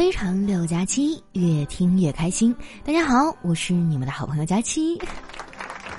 [0.00, 2.56] 非常六加七，越听越开心。
[2.82, 4.98] 大家好，我是你们的好朋友佳期。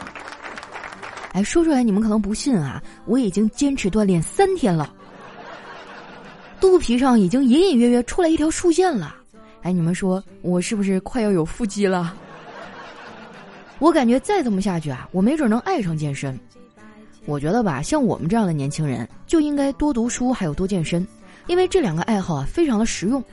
[1.34, 4.92] 哎，说出来你们可能不信啊，我已经坚持锻炼三天了，
[6.60, 9.16] 肚皮上已经隐隐约约出来一条竖线了。
[9.62, 12.18] 哎，你们说我是不是快要有腹肌了？
[13.78, 16.36] 我感觉再这么下去啊，我没准能爱上健身。
[17.28, 21.08] 我觉得吧，像我们这样的年轻人就应该多读书，还有多健身，
[21.46, 23.24] 因为这两个爱好啊非常的实用。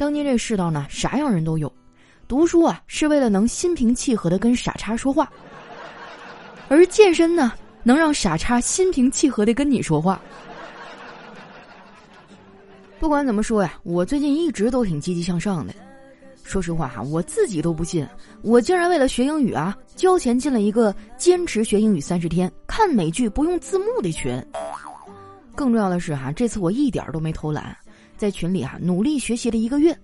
[0.00, 1.70] 当今这世道呢，啥样人都有，
[2.26, 5.30] 读书啊是为了能心平气和的跟傻叉说话，
[6.70, 10.18] 而健身呢能让傻叉心平气和的跟你说话。
[12.98, 15.74] 不管怎么说呀，我最近一直都挺积极向上的。
[16.44, 18.08] 说实话哈，我自己都不信，
[18.40, 24.42] 我竟然为了学英语啊，交钱进了一个坚持学英语三十天、看美剧不用字幕的群。
[25.54, 27.76] 更重要的是哈，这次我一点都没偷懒，
[28.20, 29.98] 在群里啊努力学习了一个月。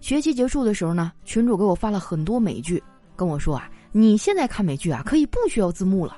[0.00, 2.82] 学期结束的时候呢，群主给我发了很多美剧，
[3.14, 6.16] 跟我说啊，你现在看美剧啊可以不需要字幕了。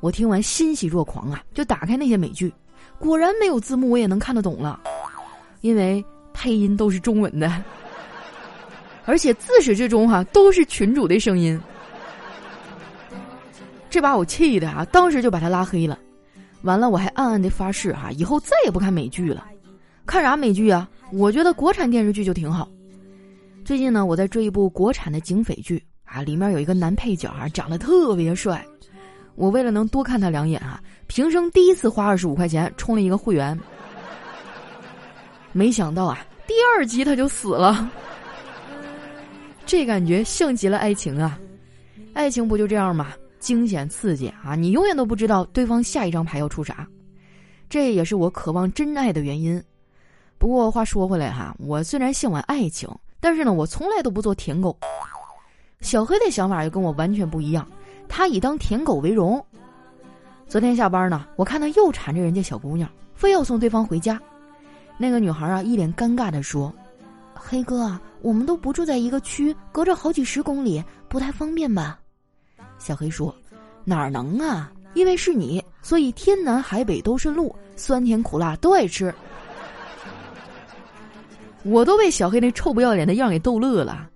[0.00, 2.50] 我听完欣喜若狂啊，就打开那些美剧，
[2.98, 4.80] 果然没有字幕我也能看得懂了，
[5.60, 7.62] 因为配音都是中文的。
[9.04, 11.60] 而且自始至终哈都是群主的声音，
[13.90, 15.98] 这把我气的啊，当时就把他拉黑了。
[16.62, 19.46] 完了，我还暗暗的发誓哈，以后再也不看美剧了。
[20.06, 20.88] 看啥美剧啊？
[21.12, 22.68] 我觉得国产电视剧就挺好。
[23.64, 28.64] 最近呢，我在追一部国产的警匪剧啊，里面有一个男配角啊，长得特别帅。
[29.34, 33.58] 我为了能多看他两眼啊，平生第一次花二十五块钱充了一个会员。
[35.52, 37.90] 没想到啊，第二集他就死了。
[39.66, 41.38] 这感觉像极了爱情啊！
[42.12, 43.12] 爱情不就这样吗？
[43.40, 44.54] 惊险刺激啊！
[44.54, 46.86] 你永远都不知道对方下一张牌要出啥，
[47.68, 49.62] 这也是我渴望真爱的原因。
[50.44, 52.86] 不过话说回来哈，我虽然向往爱情，
[53.18, 54.76] 但是呢，我从来都不做舔狗。
[55.80, 57.66] 小黑的想法又跟我完全不一样，
[58.10, 59.42] 他以当舔狗为荣。
[60.46, 64.20] 昨天下班呢，我看他又缠着人家小姑娘，非要送对方回家。
[64.98, 66.70] 那个女孩啊，一脸尴尬的说
[67.32, 71.98] ：“黑哥啊。”我们都不住在一个区，隔着好几十公里，不太方便吧？
[72.78, 73.34] 小黑说
[73.82, 74.70] ：“哪能啊？
[74.92, 79.10] 因为是你，所以天南海北都是路，酸甜苦辣都爱吃。”
[81.64, 84.08] 我都被小黑那臭不要脸的样给逗乐了。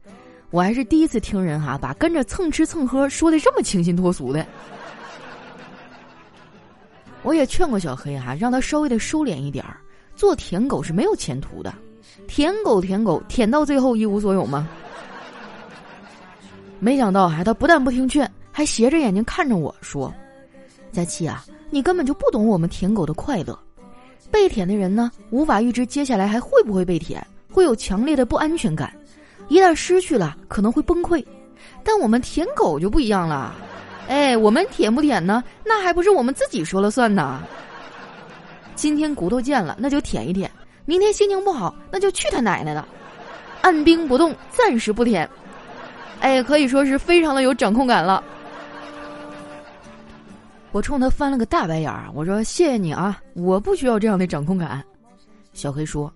[0.50, 4.46] 我还是第一次听人哈把跟着蹭吃蹭喝说的这么清新脱俗的。
[7.22, 9.76] 我也劝过小黑哈，让他稍微的收敛一点儿，
[10.14, 11.74] 做舔狗是没有前途的。
[12.26, 14.68] 舔狗，舔狗，舔到最后一无所有吗？
[16.78, 20.14] 没想到，还他不但不听劝，还斜着眼睛看着我说
[20.92, 23.58] ：“佳琪啊，你根本就不懂我们舔狗的快乐。
[24.30, 27.24] 被舔的人呢，无法预知接下来还会不会被舔，
[27.58, 28.94] 会有强烈的不安全感，
[29.48, 31.24] 一旦失去了，可能会崩溃。
[31.82, 33.52] 但我们舔狗就不一样了，
[34.06, 35.42] 哎，我们舔不舔呢？
[35.64, 37.42] 那还不是我们自己说了算呢？
[38.76, 40.48] 今天骨头贱了，那就舔一舔。”
[40.86, 42.86] 明天心情不好，那就去他奶奶的！
[43.60, 45.28] 按兵不动，暂时不舔。
[46.20, 48.22] 哎，可以说是非常的有掌控感了。
[50.70, 54.80] 我冲他翻了个大白眼儿，我说：“谢谢你啊，我不需要这样的掌控感。”
[55.52, 56.12] 小黑说：“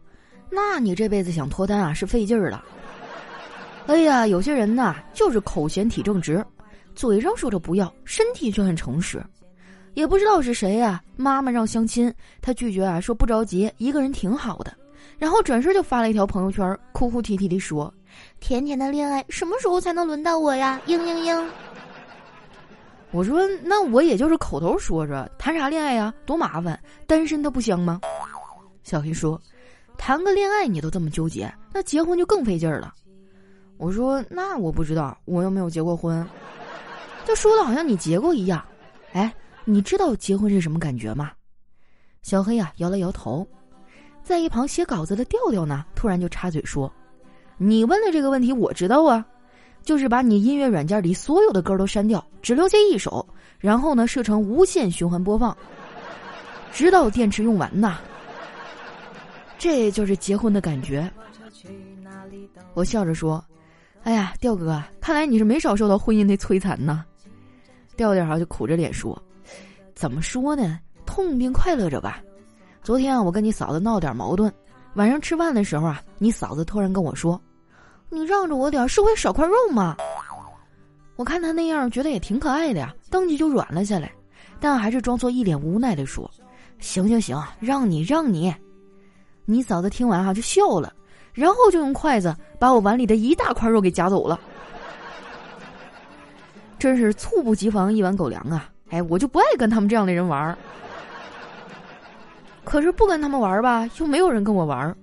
[0.53, 2.63] 那你这辈子想脱单啊，是费劲儿了。”
[3.89, 6.45] 哎呀，有些人呐，就是口嫌体正直，
[6.95, 9.21] 嘴上说着不要，身体却很诚实。
[9.95, 14.73] 也不知道是谁呀，妈妈让相亲，他拒绝啊，说不着急，一个人挺好的。
[15.19, 17.93] 然后转身就发了一条朋友圈，哭哭啼啼地说
[18.41, 21.45] ：“甜甜的恋爱什么时候才能轮到我呀？”嘤嘤嘤。
[23.11, 26.13] 我说：“那我也就是口头说说，谈啥恋爱呀？
[26.25, 28.01] 多麻烦，单身的不香吗？”
[28.83, 29.39] 小黑说
[30.05, 32.93] ：“谈个恋爱你都这么纠结，那结婚就更费劲儿了。”
[33.79, 36.27] 我说：“那我不知道，我又没有结过婚。”
[37.25, 38.65] 就说的好像你结过一样，
[39.13, 39.33] 哎。
[39.65, 41.31] 你知道结婚是什么感觉吗？
[42.23, 43.47] 小黑呀摇了摇头，
[44.25, 46.93] 在一旁写稿子的调调呢，突然就插嘴说
[47.59, 49.25] ：“你问的这个问题我知道啊，
[49.85, 53.25] 就是把你音乐软件里所有的歌都删掉，只留下一首，
[53.61, 55.57] 然后呢设成无限循环播放，
[56.73, 58.01] 直到电池用完呐。
[59.63, 61.09] 这就是结婚的感觉。”
[62.75, 63.43] 我笑着说
[64.03, 67.05] ：“哎呀，调哥，看来你是没少受到婚姻的摧残呐。”
[67.97, 69.17] 调调哈就苦着脸说。
[69.95, 70.81] 怎么说呢？
[71.07, 72.21] 痛并快乐着吧。
[72.83, 74.53] 昨天啊，我跟你嫂子闹点矛盾，
[74.95, 77.41] 晚上吃饭的时候啊，你嫂子突然跟我说
[78.11, 79.97] ：“你让着我点，是会少块肉吗？”
[81.15, 84.11] 我看他那样，觉得也挺可爱的呀，当即就软了下来，
[84.59, 86.29] 但还是装作一脸无奈的说
[86.81, 88.53] ：“行行行，让你让你。”
[89.53, 90.93] 你嫂子听完哈就笑了，
[91.35, 94.39] 然后就用筷子把我碗里的一大块肉给夹走了。
[96.79, 98.69] 真是猝不及防一碗狗粮啊！
[98.91, 100.57] 哎，我就不爱跟他们这样的人玩儿。
[102.65, 104.97] 可是不跟他们玩儿吧，又没有人跟我玩儿。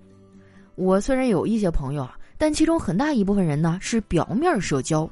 [0.75, 5.09] 我虽然有一些朋友啊，但其中很大一部分人呢是表面社交，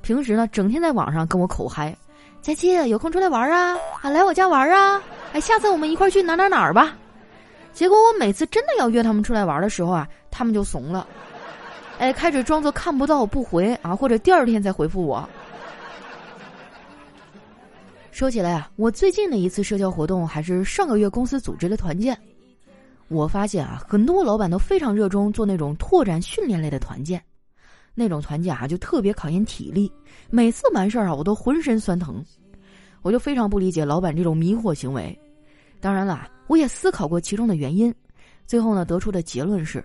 [0.00, 1.96] 平时呢整天在网上跟我口嗨
[2.40, 5.02] ：“佳期有空出来玩啊，啊来我家玩啊，
[5.32, 6.96] 哎下次我们一块去哪哪哪儿吧。”
[7.72, 11.06] 结果我每次真的要约他们出来玩的时候啊，他们就怂了，
[11.98, 15.26] 哎开始装作看不到不回啊，或者第二天再回复我。
[18.10, 22.18] 说起来啊，我最近的一次社交活动还是上个月公司组织的团建。
[23.08, 27.22] 我发现啊，很多老板都非常热衷做那种拓展训练类的团建，
[27.94, 29.90] 那种团建啊就特别考验体力，
[30.28, 32.22] 每次完事儿啊我都浑身酸疼，
[33.02, 35.18] 我就非常不理解老板这种迷惑行为。
[35.80, 37.94] 当然了，我也思考过其中的原因，
[38.44, 39.84] 最后呢得出的结论是，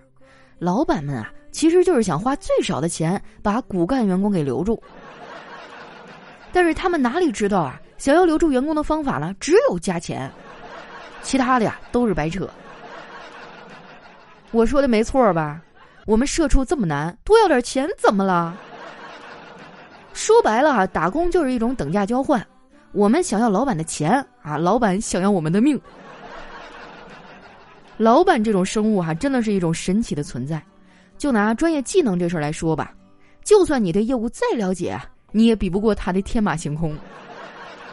[0.58, 4.82] 老板们啊其实就是想花最少的钱把骨干员工给留住，
[6.52, 7.80] 但是他们哪里知道啊？
[7.98, 10.28] 想要留住员工的方法呢，只有加钱，
[11.22, 12.50] 其他的呀都是白扯。
[14.50, 15.62] 我说的没错吧？
[16.04, 18.56] 我们社畜这么难，多要点钱怎么了？
[20.12, 22.44] 说白了啊，打工就是一种等价交换。
[22.90, 24.12] 我们想要老板的钱
[24.42, 25.80] 啊，老板想要我们的命。
[27.98, 30.62] 老板这种生物哈，真的是一种神奇的存在。
[31.18, 32.94] 就拿专业技能这事儿来说吧，
[33.42, 35.00] 就算你对业务再了解，
[35.32, 36.94] 你也比不过他的天马行空。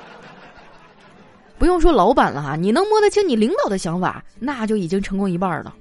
[1.57, 5.73] 不用说老板了哈，你能摸得清你领导的想法，那就已经成功一半了。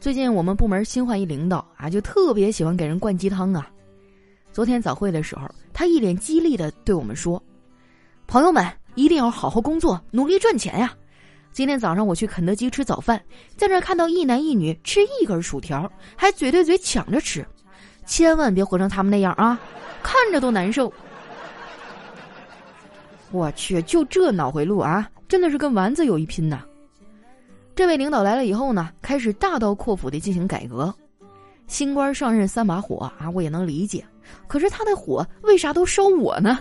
[0.00, 3.70] 最近我们部门新换一领导啊，就特别喜欢给人灌鸡汤啊。
[4.52, 7.40] 昨天早会的时候，他一脸激励的对我们说
[8.26, 10.92] ：“朋友们一定要好好工作，努力赚钱呀！
[11.52, 13.20] 今天早上我去肯德基吃早饭，
[13.56, 17.44] 在那看到一男一女吃一根薯条，还嘴对嘴抢着吃，
[18.06, 19.58] 千万别活成他们那样啊，
[20.02, 20.92] 看着都难受。”
[23.30, 26.62] 我去，就这脑回路啊，真的是跟丸子有一拼呐！
[27.74, 30.94] 这位领导来了以后呢，开始大刀阔斧的进行改革。
[31.66, 34.02] 新官上任三把火啊，我也能理解。
[34.46, 36.58] 可是他的火为啥都烧我呢？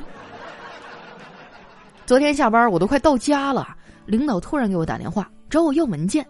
[2.05, 3.75] 昨天下班我都快到家了，
[4.07, 6.25] 领导突然给我打电话找我要文件，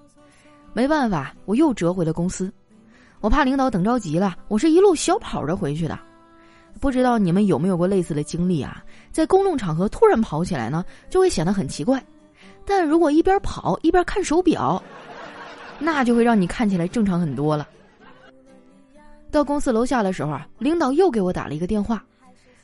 [0.73, 2.51] 没办法，我又折回了公司。
[3.21, 5.97] 我怕领导等着急了，我是一路小跑着回去的。
[6.79, 8.83] 不知道你们有没有过类似的经历啊？
[9.11, 11.99] 在公众场合突然跑起来呢，就会显得很奇怪；
[12.65, 14.81] 但如果一边跑一边看手表，
[15.79, 17.67] 那就会让你看起来正常很多了。
[19.31, 22.03] 到公司楼下的时候啊，领导又给我打了一个电话，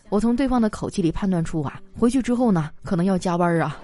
[0.09, 3.77] 我从对方的口气里判断出啊，回去之后呢，可能要加班啊。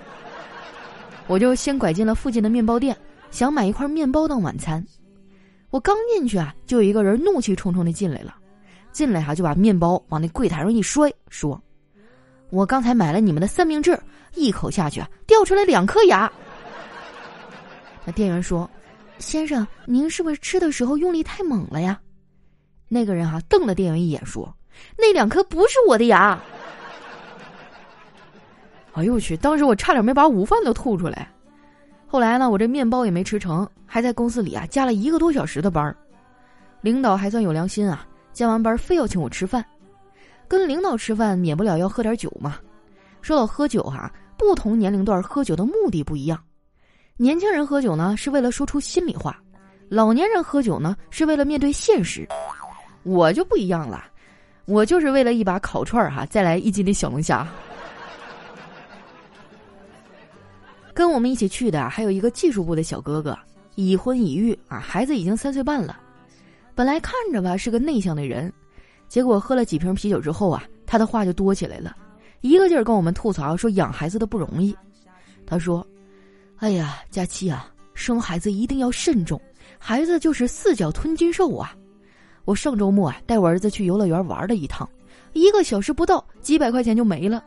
[1.30, 2.98] 我就先拐进了附近的面包店，
[3.30, 4.84] 想买一块面包当晚餐。
[5.70, 8.36] 我刚进去啊，就有一个人怒气冲冲的进来了。
[8.92, 11.62] 进来哈，就把面包往那柜台上一摔，说
[12.50, 13.98] ：“我刚才买了你们的三明治，
[14.34, 16.30] 一口下去啊，掉出来两颗牙。”
[18.04, 18.68] 那店员说
[19.20, 22.02] ：“先生，您是不是吃的时候用力太猛了呀？”
[22.90, 24.52] 那个人哈瞪了店员一眼，说
[24.98, 26.42] ：“那两颗不是我的牙。”
[28.94, 29.38] 哎呦我去！
[29.38, 31.30] 当时我差点没把午饭都吐出来。
[32.08, 35.96] 后来呢，我这面包也没吃成，还在公司里啊加了一个多小时的班儿
[36.82, 38.06] 领导还算有良心啊。
[38.34, 39.64] 加完班非要请我吃饭，
[40.48, 42.58] 跟领导吃饭免不了要喝点酒嘛。
[43.22, 46.42] 说到喝酒哈，不同年龄段喝酒的目的不一样。
[47.18, 49.38] 年轻人喝酒呢是为了说出心里话，
[49.90, 52.28] 老年人喝酒呢是为了面对现实。
[53.04, 54.06] 我就不一样了，
[54.66, 57.46] 我就是为了一把烤串儿哈，再来一斤的小龙虾。
[61.00, 63.40] 跟我们一起去的还有一个技术部的小哥哥，
[63.76, 65.98] 已婚已育啊，孩子已经三岁半了。
[66.76, 68.52] 本来看着吧是个内向的人，
[69.08, 71.96] 结果喝了几瓶啤酒之后啊，他的话就多起来了，
[72.42, 74.76] 一个劲儿跟我们吐槽说养孩子的不容易。
[75.46, 75.88] 他说
[76.60, 79.40] ：“哎呀，佳期啊，生孩子一定要慎重，
[79.78, 81.74] 孩子就是四脚吞金兽啊！
[82.44, 84.86] 我上周末啊带我儿子去游乐园玩了一趟，
[85.32, 87.42] 一个小时不到，几百块钱就没了。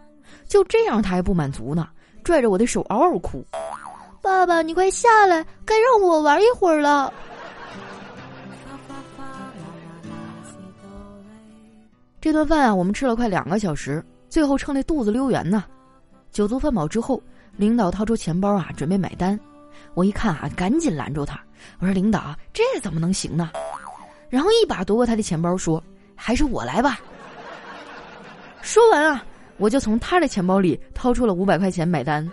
[0.49, 1.87] 就这样他还不满足呢，
[2.23, 3.45] 拽着我的手嗷嗷哭
[4.23, 7.13] ：‘爸爸，你快下来，该让我玩一会儿了。’”
[12.21, 15.65] 这顿饭啊，我们吃了快两个小时，最后撑得肚子溜圆呢。
[16.31, 17.21] 酒足饭饱之后，
[17.57, 19.39] 领导掏出钱包啊，准备买单。
[19.95, 21.39] 我一看啊，赶紧拦住他，
[21.81, 23.51] 我说：“领导，这怎么能行呢？”
[24.31, 25.83] 然后一把夺过他的钱包，说
[26.15, 27.01] ：“还是我来吧。”
[28.63, 29.23] 说完啊，
[29.59, 32.29] 我就从他的钱包里掏出了五百块钱买单。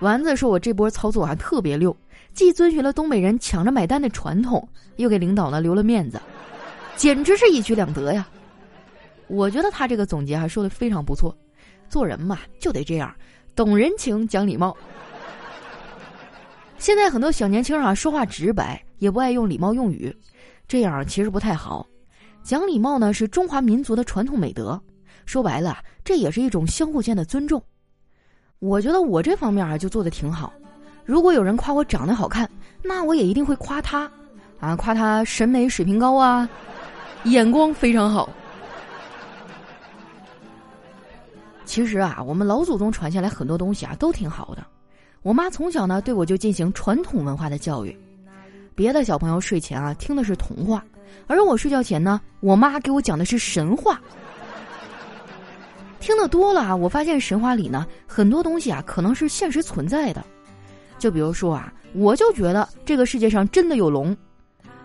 [0.00, 1.96] 丸子说我这波操作还特别溜，
[2.32, 6.20] 既遵循了东北人抢着买单的传统，又给领导呢留了面子，
[6.94, 8.28] 简直是一举两得呀！
[9.26, 11.36] 我觉得他这个总结还说的非常不错，
[11.88, 13.12] 做人嘛就得这样，
[13.56, 14.76] 懂人情讲礼貌。
[16.78, 20.16] 现在很多小年轻啊，说话直白，也不爱用礼貌用语，
[20.68, 21.84] 这样其实不太好。
[22.48, 24.80] 讲礼貌呢，是中华民族的传统美德。
[25.26, 27.62] 说白了，这也是一种相互间的尊重。
[28.58, 30.50] 我觉得我这方面啊就做的挺好。
[31.04, 32.50] 如果有人夸我长得好看，
[32.82, 34.10] 那我也一定会夸他，
[34.60, 36.48] 啊，夸他审美水平高啊，
[37.24, 38.30] 眼光非常好。
[41.66, 44.66] 其实啊，我们老祖宗传下来很多东西啊都挺好的。
[45.20, 47.94] 我妈从小呢对我就进行传统文化的教育。
[48.74, 50.82] 别的小朋友睡前啊听的是童话，
[51.26, 54.00] 而我睡觉前呢，我妈给我讲的是神话。
[56.00, 60.24] 听得多了啊，我发现神话里呢很多东西啊可能是现实存在的，
[60.98, 64.16] 就比如说啊，我就觉得这个世界上真的有龙，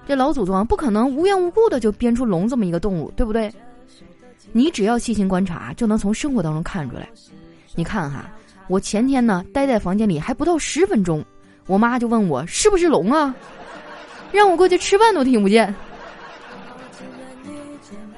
[0.07, 3.53] 这老祖宗啊不可能无缘无故的就编出龙这么一个动物，对不对？
[4.51, 7.07] 你只要细心观察，就能从生活当中看出来。
[7.75, 8.29] 你看哈，
[8.67, 11.23] 我前天呢待在房间里还不到十分钟，
[11.67, 13.33] 我妈就问我是不是龙啊，
[14.31, 15.73] 让我过去吃饭都听不见，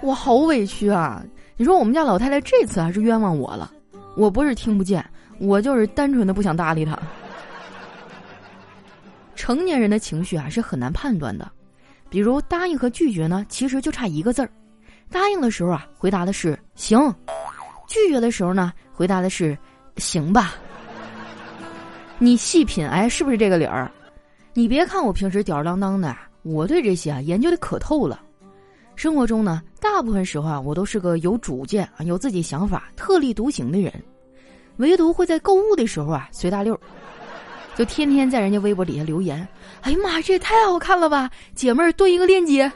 [0.06, 1.24] 我好委屈啊。
[1.58, 3.72] 你说我们家老太太这次还是冤枉我了，
[4.16, 5.04] 我不是听不见，
[5.40, 6.98] 我就是单纯的不想搭理她。
[9.36, 11.52] 成年人的情绪啊是很难判断的，
[12.10, 14.50] 比如答应和拒绝呢，其实就差一个字儿。
[15.10, 17.12] 答应的时候啊，回答的是行；
[17.88, 19.58] 拒绝的时候呢，回答的是
[19.98, 20.56] 行吧。
[22.18, 23.92] 你细品，哎，是不是这个理儿？
[24.54, 28.22] 你别看我平时吊儿郎当的，我对这些啊研究的可透了。
[28.96, 33.94] 生活中呢，大部分时候啊，我都是个有主见啊、有自己想法、特立独行的人，
[34.78, 36.80] 唯独会在购物的时候啊随大溜，
[37.76, 39.48] 就天天在人家微博底下留言。
[39.82, 41.30] 哎呀妈，这也太好看了吧！
[41.54, 42.72] 姐妹儿对一个链接。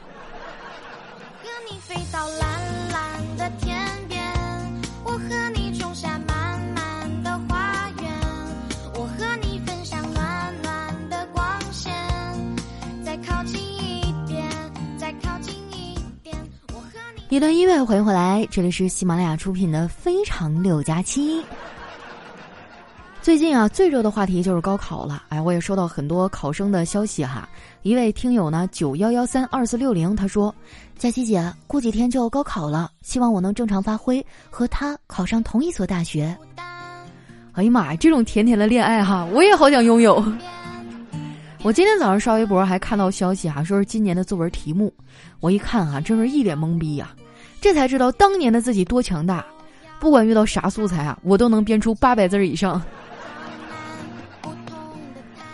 [17.30, 21.40] 一段音乐，欢迎回来，这里是喜马拉雅出品的《非常六加七》。
[23.22, 25.22] 最近啊，最热的话题就是高考了。
[25.28, 27.48] 哎，我也收到很多考生的消息哈。
[27.82, 30.52] 一位听友呢，九幺幺三二四六零，他说
[30.98, 36.36] ：“佳琪姐，过几天就要高考了，希望我能正常发挥，和他考上同一所大学。”
[37.54, 40.20] 哎呀妈呀，这种甜甜的恋爱哈，我也好想拥有。
[41.62, 44.92] 我今天早上刷微博还看到消息哈，说是今年的作文题目，
[45.38, 47.14] 我一看哈，真是一脸懵逼呀。
[47.60, 49.44] 这才知道当年的自己多强大，
[49.98, 52.80] 不管遇到啥素材啊，我都能编出八百字以上。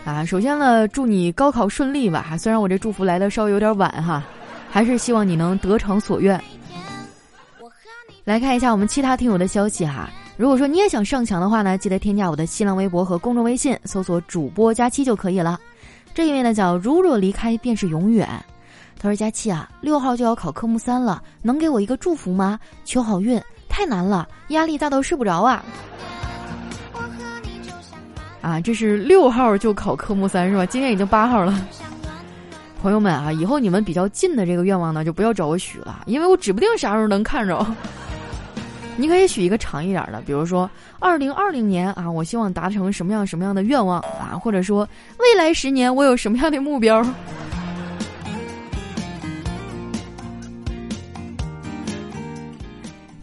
[0.05, 2.37] 啊，首先呢，祝你高考顺利吧！
[2.39, 4.25] 虽然我这祝福来的稍微有点晚哈，
[4.71, 6.41] 还是希望你能得偿所愿。
[8.23, 15.59] 来看一下我们其他听友的消息哈，如果说你也想上墙的话呢，记得添加我的新浪微博和公众微信，搜索主播佳期就可以了。
[16.15, 18.29] 这一位呢叫如若离开便是永远。
[18.99, 22.59] 他说：“佳琪啊，六号就要考科目三了，能给我一个祝福吗？
[22.85, 25.63] 求好运，太难了，压力大到睡不着啊！
[28.41, 30.65] 啊，这是六号就考科目三是吧？
[30.65, 31.55] 今天已经八号了。
[32.83, 37.65] 朋友们啊，以后你们比较近的这个愿望呢，就不要找我许了，因为我指不定啥时候能看着。
[38.97, 44.89] 你可以许一个长一点的，比如说二零二零年啊，我希望达成什么样什么样的愿望啊，或者说
[45.19, 47.05] 未来十年我有什么样的目标。”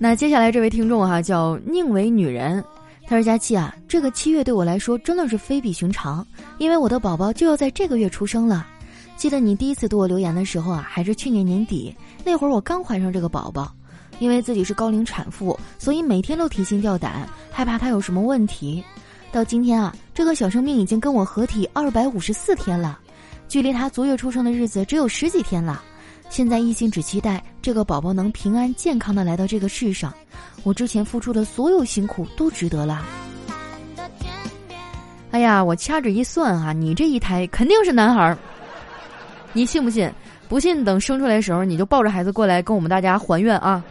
[0.03, 2.61] 那接下来这位听众哈叫宁为女人，
[3.07, 8.67] 他说：“佳期啊，这个七月对我来说真的是非比寻常，因为我的宝宝就要在这个月出生了。
[9.15, 11.95] 记得你第一次对我留言的时候啊，还是去年年底，
[12.25, 13.73] 那会儿我刚怀上这个宝宝，
[14.19, 18.83] 因为自己是高龄产妇，所以每天都提心吊胆，害怕他有什么问题。
[19.31, 22.99] 到今天啊，这个小生命已经跟我合体二百五十四天了，
[23.47, 25.81] 距离他足月出生的日子只有十几天了。”
[26.33, 30.11] 现在一心只期待这个宝宝能平安健康的来到这个世上，
[30.63, 33.05] 我之前付出的所有辛苦都值得了。
[35.29, 38.35] 哎呀，我掐指一算啊，你这一胎肯定是男孩儿，
[39.53, 40.11] 你信不信？
[40.49, 43.83] 不信等生出来的时候你就抱着孩子过来跟我们大家还愿啊！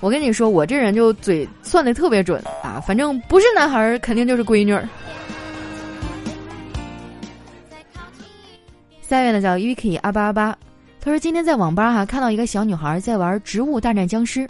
[0.00, 4.88] 我跟你说，我这人就嘴算的特别准啊，反正不是男孩儿肯定就是闺女儿。
[9.12, 10.56] 三月的叫 Yuki 阿巴阿巴，
[10.98, 14.40] 他说今天在网吧哈看到一个小女孩在玩《植物大战僵尸》，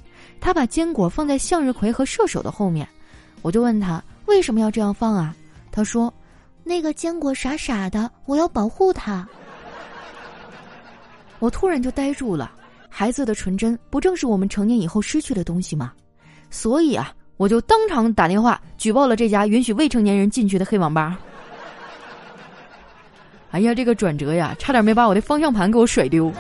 [0.41, 2.87] 她把坚果放在向日葵和射手的后面，
[3.43, 5.35] 我就问她为什么要这样放啊？
[5.73, 6.15] 他说
[6.63, 9.27] ：“那个坚果傻傻的，我要保护它。”
[11.41, 12.53] 我突然就呆住了。
[12.89, 15.93] 孩子的纯真，不正是我们成年以后失去的东西吗？
[16.51, 21.19] 所以啊，我就当场打电话举报了这家允许未成年人进去的黑网吧。
[23.53, 26.33] 哎呀，这个转折呀，差点没把我的方向盘给我甩丢。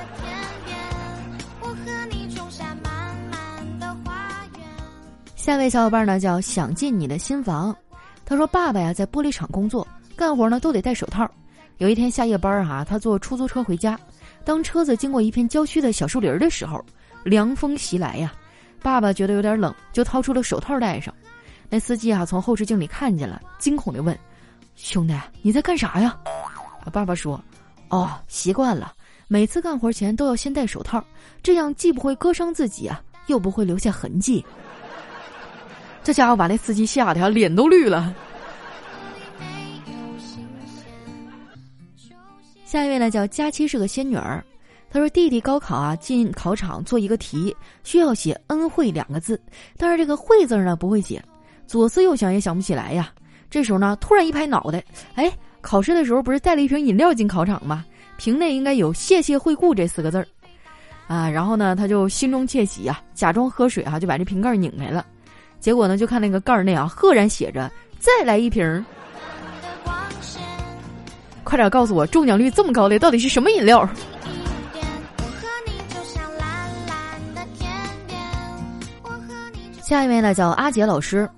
[5.36, 7.76] 下一位小伙伴呢叫想进你的新房，
[8.24, 11.30] 他说爸爸呀在玻璃厂工作，干活呢都得戴手套。
[11.78, 13.98] 有一天下夜班哈，他坐出租车回家。
[14.44, 16.82] 当车子经过一片郊区的小树林的时候，
[17.24, 18.32] 凉风袭来呀，
[18.82, 21.12] 爸爸觉得有点冷，就掏出了手套戴上。
[21.68, 24.16] 那司机啊，从后视镜里看见了，惊恐地问
[24.76, 26.16] ：“兄弟，你在干啥呀？”
[26.90, 27.42] 爸爸说
[27.90, 28.92] ：“哦，习惯了，
[29.28, 31.04] 每次干活前都要先戴手套，
[31.42, 34.44] 这样既不会割伤自己啊，又不会留下痕迹。”
[36.02, 38.14] 这家伙把那司机吓得呀，脸都绿了。
[42.64, 44.42] 下一位呢叫佳期是个仙女儿，
[44.90, 49.40] 她说弟弟高考啊进考场做一个题，需要写恩惠两个字，
[49.76, 51.22] 但是这个惠字呢不会写，
[51.66, 53.12] 左思右想也想不起来呀。
[53.50, 54.82] 这时候呢突然一拍脑袋，
[55.14, 55.30] 哎，
[55.62, 57.84] 考试的时候不是带了一瓶饮料进考场吗？
[58.18, 60.26] 瓶内应该有谢谢惠顾这四个字儿，
[61.06, 65.06] 啊，然后呢他就心中窃喜啊，假装喝水啊就把这瓶盖拧开了，
[65.58, 68.84] 结果呢就看那个盖内啊赫然写着再来一瓶。
[71.42, 73.88] 快点告诉我，中奖率这么高的到底是什么饮料？
[79.80, 81.28] 下一位呢叫阿杰老师，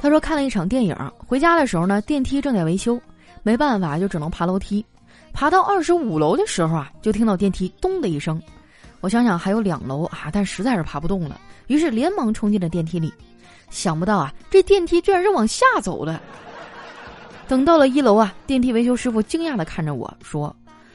[0.00, 3.00] 他说看了一场电影，回家的时候呢电梯正在维修，
[3.44, 4.84] 没办法就只能爬楼梯，
[5.32, 8.42] 爬到二十五楼的时候啊，就听到电梯咚的一声，
[9.00, 13.14] 我想想还有两楼啊，但实在是爬不动了，于是连忙冲进了电梯里，
[13.70, 16.18] 想不到啊这电梯居然是往下走的。
[17.46, 20.54] 等到了一楼啊，电梯维修师傅惊讶的看着我说：“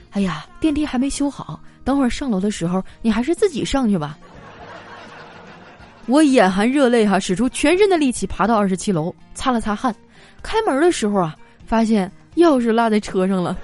[0.09, 4.17] 哎呀，电梯还没修好，等会儿上楼的时候，你还是自己上去吧。
[6.07, 9.95] ”我眼含热泪哈，使出全身的力气爬到二十七楼，擦了擦汗，
[10.41, 11.35] 开门的时候啊，
[11.67, 13.55] 发现钥匙落在车上了。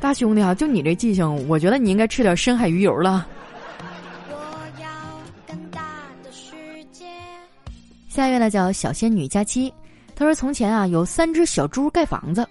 [0.00, 3.26] 大兄弟啊，就你这记性，我觉得你应该吃点深海鱼油了。
[4.28, 4.34] 我
[4.80, 4.88] 要
[5.46, 5.80] 更大
[6.24, 6.52] 的世
[6.90, 7.06] 界
[8.08, 9.72] 下一位呢，叫小仙女佳期。
[10.14, 12.46] 他说：“从前啊，有三只小猪盖房子，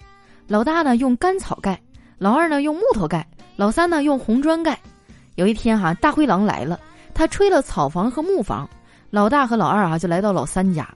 [0.46, 1.80] 老大呢用干草盖，
[2.18, 4.78] 老二呢用木头盖，老三呢用红砖盖。
[5.36, 6.80] 有一天哈，大灰狼来了，
[7.14, 8.68] 他吹了草房和木房，
[9.10, 10.88] 老大和老二啊就来到老三家。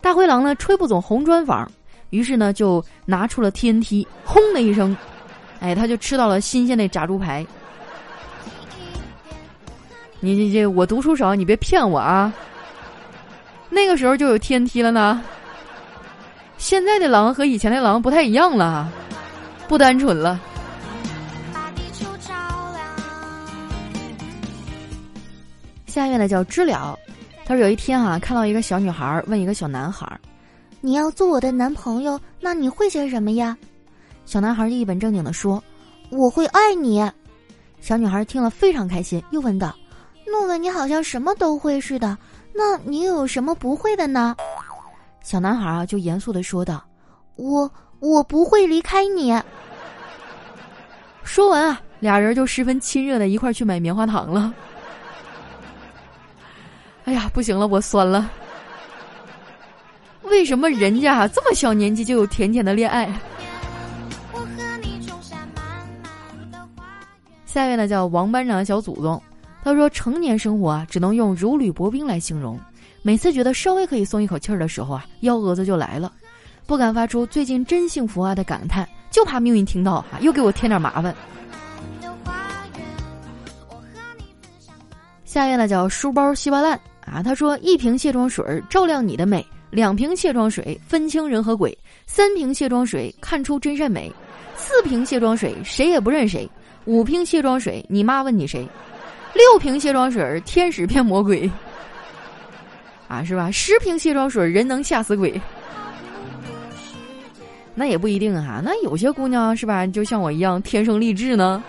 [0.00, 1.70] 大灰狼呢吹不走红砖房，
[2.14, 4.96] 于是呢就拿出了 TNT，轰的一声，
[5.58, 7.44] 哎，他就吃到了新鲜的炸猪排。
[10.20, 12.32] 你你这我读书少，你别骗我啊！
[13.68, 15.20] 那个时候就有 TNT 了呢。”
[16.56, 18.88] 现在的狼和以前的狼不太一样了，
[19.66, 20.40] 不单纯了。
[25.86, 26.96] 下面呢叫知了，
[27.44, 30.08] 他说有一天啊，看到一个小女孩问一个小男孩
[30.84, 33.56] ：“你要做我的男朋友，那你会些什么呀？”
[34.26, 35.64] 小男孩一本正经的说
[36.12, 37.10] ：“我会爱你。”
[37.80, 39.74] 小女孩听了非常开心，又问道
[40.30, 42.18] ：“诺文，你好像什么都会似的，
[42.52, 44.36] 那你有什么不会的呢？”
[45.24, 46.84] 小男孩啊，就严肃的说道
[47.36, 47.70] ：“我
[48.00, 49.32] 我不会离开你。
[51.24, 54.52] ”说完啊，俩人就十分亲热的一块去买棉花糖了。
[57.04, 58.30] 哎呀，不行了，我酸了。
[60.30, 63.08] 为什么人家这么小年纪就有甜甜的恋爱？
[67.44, 69.22] 下一位呢，叫王班长小祖宗，
[69.62, 72.58] 他说：“成年生活啊，只能用如履薄冰来形容。”
[73.06, 76.10] 每次觉得稍微可以松一口气儿的时候啊，幺蛾子就来了，
[76.66, 81.14] 不敢发出最近真幸福啊的感叹，就怕命运听到哈，又给我添点麻烦。
[85.24, 94.08] 下面呢叫书包稀巴烂啊，他说一瓶卸妆水照亮你的美，两瓶卸妆水分清人和鬼，三瓶卸妆水看出真善美，
[94.54, 96.48] 四瓶卸妆水谁也不认谁，
[96.84, 98.64] 五瓶卸妆水你妈问你谁，
[99.34, 101.50] 六瓶卸妆水天使骗魔鬼。
[103.08, 103.50] 啊，是吧？
[103.50, 105.38] 十瓶卸妆水，人能吓死鬼。
[107.74, 111.60] 那也不一定哈，那有些姑娘是吧，就像我一样天生丽质呢。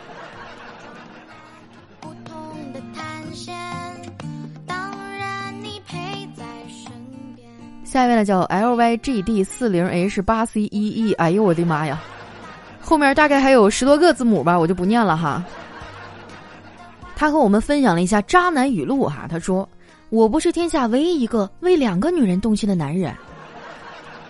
[7.95, 11.97] 下一位呢叫 L Y G D 四零 H 八 C 一 E，哎呦我的妈呀，
[12.81, 15.41] 后面大概还有十多个字母吧，我就不念了哈。
[17.15, 19.65] 他和我们分享了一下渣男语录哈，他说。
[20.09, 23.15] 我不是天下唯一一个为两个女人动心的男人。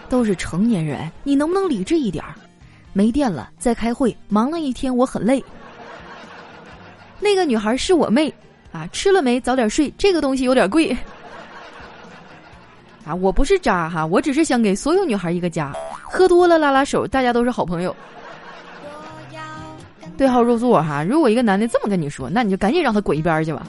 [0.09, 2.35] 都是成年人，你能不能理智一点儿？
[2.93, 5.43] 没电了，在开会，忙了一天，我很累。
[7.19, 8.31] 那个女孩是我妹，
[8.71, 9.41] 啊，吃了没？
[9.41, 10.95] 早点睡，这个东西有点贵。
[13.05, 15.71] 啊，我不是渣哈，我只是想给所有女孩一个家。
[16.01, 17.95] 喝多了拉拉手，大家都是好朋友。
[20.17, 23.67] 对号入座哈，如果一个男的这么跟你说，那你就赶紧让他滚一边去吧。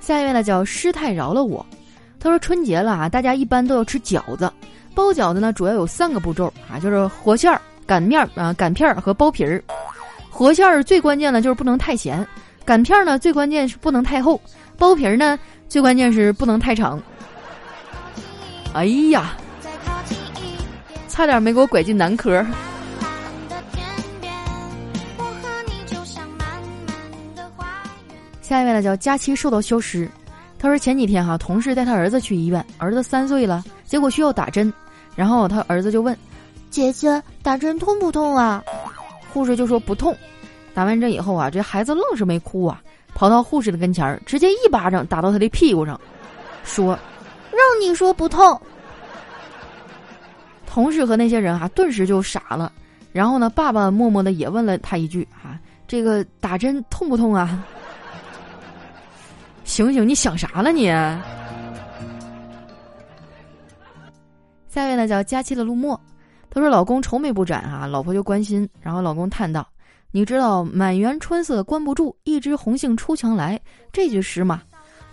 [0.00, 1.64] 下一位呢，叫师太饶了我。
[2.20, 4.52] 他说：“春节了啊，大家一般都要吃饺子。
[4.92, 9.62] 包饺子呢，主要有三个步骤啊，就是和馅儿、擀面儿啊、擀片儿和包皮儿。
[10.28, 12.26] 和馅儿最关键的就是不能太咸，
[12.64, 14.40] 擀片儿呢最关键是不能太厚，
[14.78, 15.38] 包皮儿呢
[15.68, 17.02] 最关键是不能太长。
[18.72, 19.36] 哎呀，
[21.08, 22.44] 差点没给我拐进男科。
[28.40, 30.08] 下一位呢，叫佳期受到消失。”
[30.58, 34.72] 他说前几天哈，同事带他儿子去医院，儿子三岁了，结果需要打针，
[35.14, 36.16] 然后他儿子就问
[36.70, 38.64] ：“姐姐，打针痛不痛啊？”
[39.32, 40.16] 护士就说不痛。
[40.74, 42.80] 打完针以后啊，这孩子愣是没哭啊，
[43.18, 46.00] 跑到护士的跟前儿，直接一巴掌打到他的屁股上，
[46.62, 46.96] 说
[47.50, 48.60] ：“让你说不痛。”
[50.64, 52.72] 同事和那些人啊，顿时就傻了。
[53.10, 57.66] 然后呢，爸爸默默的也问了他一句：“啊，这个打针痛不痛啊？”
[59.66, 60.06] 醒醒！
[60.08, 60.86] 你想啥了你？
[64.68, 66.00] 下一位呢叫佳期的陆墨，
[66.50, 68.68] 他说：“老公愁眉不展啊，老婆就关心。
[68.80, 69.66] 然后老公叹道
[70.10, 73.60] ：‘你知道‘满园春色关不住，一枝红杏出墙来’
[73.92, 74.62] 这句诗吗？’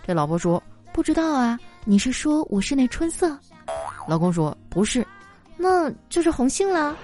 [0.06, 3.38] 这老婆说：‘不知道啊。’你是说我是那春色？
[4.08, 5.06] 老公说：‘不是，
[5.56, 6.96] 那就是红杏啦。’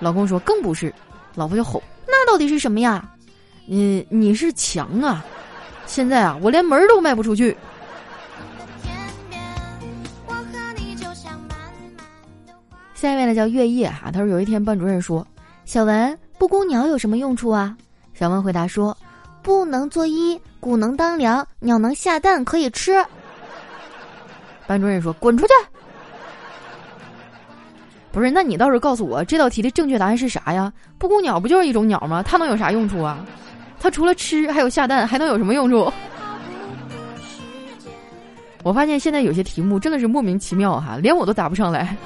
[0.00, 0.92] 老公说：‘更不是。’
[1.34, 3.08] 老婆就吼：‘那到底是什么呀？
[3.66, 5.24] 你你是墙啊！’
[5.86, 7.56] 现在啊，我连门都迈不出去。
[12.94, 15.26] 下一位呢叫月夜哈，他说有一天班主任说
[15.64, 17.76] ：“小文，布谷鸟有什么用处啊？”
[18.14, 18.96] 小文回答说
[19.42, 22.92] ：“不能作揖，谷能当粮，鸟能下蛋可以吃。”
[24.66, 25.52] 班主任说：“滚出去！”
[28.12, 30.72] 不是，那你倒是告诉我这道题的正确答案是啥呀？
[30.98, 32.22] 布谷鸟不就是一种鸟吗？
[32.22, 33.24] 它能有啥用处啊？
[33.80, 35.90] 它除了吃，还有下蛋，还能有什么用处？
[38.62, 41.96] 我发现现在有些题目真的是莫名其妙哈，连我都答不上来。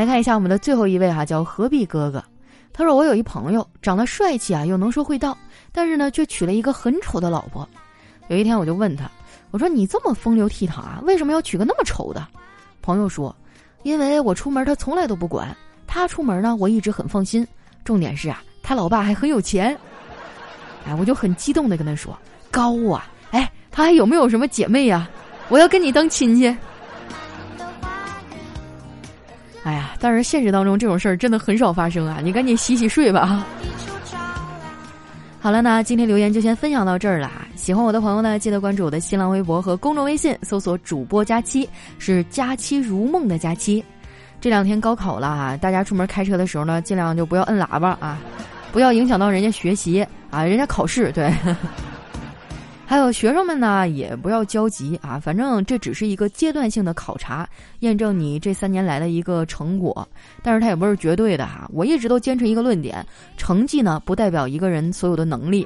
[0.00, 2.24] 来看一下我们的最后一位哈，叫何必哥哥。
[2.72, 5.36] 他说：“我有一朋友长得帅气啊，又能说会道，
[5.72, 7.68] 但是呢，却娶了一个很丑的老婆。
[8.28, 9.10] 有一天我就问他，
[9.50, 12.26] 我说你这么风流倜傥啊，为什么要娶个那么丑的？
[12.80, 13.36] 朋友说，
[13.82, 15.54] 因为我出门他从来都不管。”
[15.86, 17.46] 他出门呢，我一直很放心。
[17.84, 19.76] 重点是啊，他老爸还很有钱。
[20.86, 22.18] 哎，我就很激动的跟他说
[22.50, 23.06] ：“高啊！
[23.32, 25.10] 哎，他还有没有什么姐妹呀？
[25.50, 26.56] 我要跟你当亲戚。”
[29.62, 32.18] 哎呀，但是现实当中这种事儿真的很少发生啊！
[32.22, 33.44] 你赶紧洗洗睡吧。
[35.38, 37.30] 好了，那今天留言就先分享到这儿了。
[37.56, 41.68] 喜欢我的朋友呢，记得关注我的新浪微博和公众微信，搜索“主播佳期”，
[41.98, 43.84] 是“佳期如梦”的佳期。
[44.40, 48.18] 这两天高考了哈，大家出门开车的时候呢，尽量就不要摁喇叭啊，
[48.72, 51.30] 不要影响到人家学习啊，人家考试对。
[52.90, 57.48] 还有学生们呢，也不要焦急啊，反正这只是一个阶段性的考察，
[57.78, 60.08] 验证你这三年来的一个成果，
[60.42, 61.70] 但是它也不是绝对的哈。
[61.72, 65.64] 我一直都坚持一个论点，成绩呢不代表一个人所有的能力，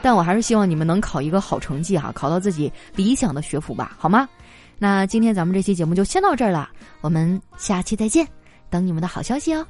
[0.00, 4.26] 但我还是希望你们能考一个好成绩哈，考到自己理想的学府吧，好吗？
[4.78, 6.70] 那今天咱们这期节目就先到这儿了，
[7.02, 8.26] 我们下期再见，
[8.70, 9.66] 等你们的好消息哦。